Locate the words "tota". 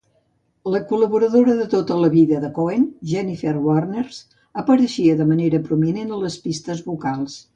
1.73-1.97